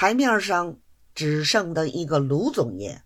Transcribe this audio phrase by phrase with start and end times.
[0.00, 0.78] 台面上
[1.12, 3.02] 只剩的一个卢总爷。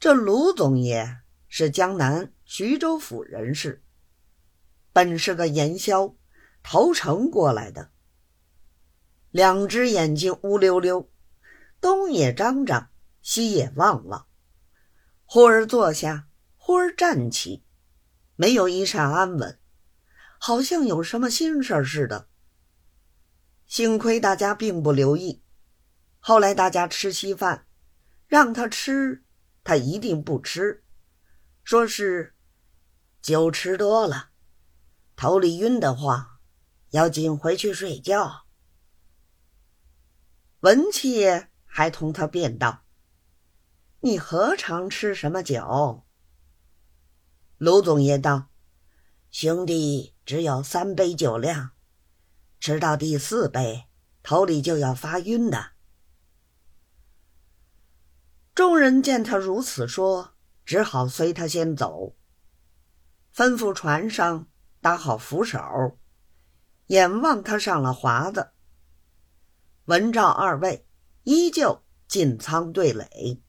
[0.00, 3.84] 这卢总爷是江南徐州府人士，
[4.92, 6.16] 本是个盐枭，
[6.64, 7.92] 投诚过来的。
[9.30, 11.08] 两只眼睛乌溜溜，
[11.80, 12.90] 东也张张，
[13.22, 14.26] 西也望望，
[15.24, 16.26] 忽而坐下，
[16.56, 17.62] 忽而站起，
[18.34, 19.56] 没有一刹安稳，
[20.40, 22.26] 好像有什么心事似的。
[23.68, 25.44] 幸亏大家并不留意，
[26.28, 27.68] 后来大家吃稀饭，
[28.26, 29.22] 让他吃。
[29.62, 30.82] 他一定不吃，
[31.62, 32.34] 说是
[33.22, 34.30] 酒吃多了，
[35.14, 36.40] 头里晕得慌，
[36.90, 38.46] 要紧回去睡觉。
[40.62, 42.82] 文七爷还同他辩道
[44.02, 46.04] ：“你何尝吃什么酒？”
[47.58, 48.48] 卢总爷道
[49.30, 51.70] ：“兄弟只有三杯酒量，
[52.58, 53.84] 吃到第四杯，
[54.24, 55.74] 头里就要发晕的。”
[58.56, 60.32] 众人见他如此说，
[60.64, 62.16] 只好随他先走，
[63.34, 64.48] 吩咐船上
[64.80, 65.98] 搭好扶手，
[66.86, 68.52] 眼望他上了华子。
[69.84, 70.86] 文赵二位
[71.24, 73.42] 依旧进舱对垒。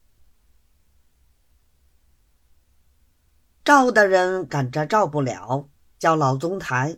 [3.64, 6.98] 赵大人赶着赵不了，叫老宗台，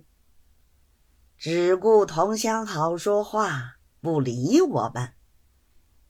[1.37, 5.13] 只顾同乡好说话，不理我们。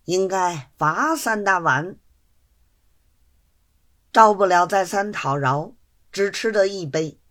[0.10, 1.96] 应该罚三大碗。
[4.12, 5.76] 赵不了再三讨饶，
[6.12, 7.22] 只吃得一杯。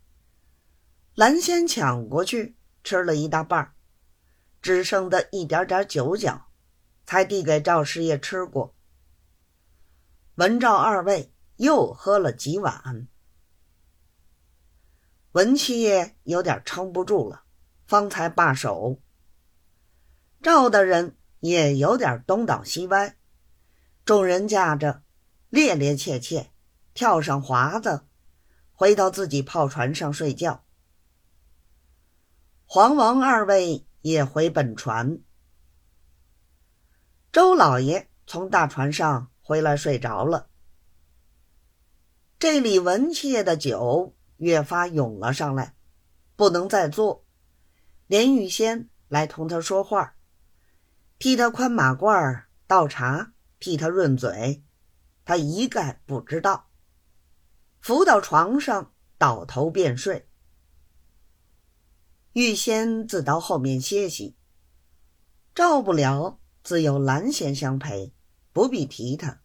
[1.13, 3.73] 蓝仙抢过去吃了一大半，
[4.61, 6.47] 只剩的一点点酒角，
[7.05, 8.73] 才递给赵师爷吃过。
[10.35, 13.09] 文赵二位又喝了几碗，
[15.33, 17.43] 文七爷有点撑不住了，
[17.85, 19.01] 方才罢手。
[20.41, 21.17] 赵大人。
[21.39, 23.15] 也有点东倒西歪，
[24.05, 25.03] 众人驾着，
[25.51, 26.47] 趔趔趄趄，
[26.93, 28.05] 跳上华子，
[28.73, 30.65] 回到自己炮船上睡觉。
[32.65, 35.21] 黄王二位也回本船。
[37.31, 40.49] 周老爷从大船上回来睡着了。
[42.37, 45.75] 这里文妾的酒越发涌了上来，
[46.35, 47.25] 不能再坐，
[48.07, 50.15] 连玉仙来同他说话。
[51.19, 54.63] 替他宽马褂倒茶，替他润嘴，
[55.25, 56.69] 他一概不知道。
[57.81, 60.29] 扶到床上，倒头便睡。
[62.31, 64.37] 玉仙自到后面歇息，
[65.53, 68.13] 照不了，自有蓝仙相陪，
[68.53, 69.41] 不必提他。